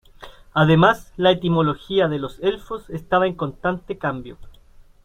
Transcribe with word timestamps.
Además, 0.55 1.13
la 1.15 1.29
etimología 1.29 2.07
de 2.07 2.17
los 2.17 2.39
elfos 2.39 2.89
estaba 2.89 3.27
en 3.27 3.35
constante 3.35 3.99
cambio. 3.99 4.39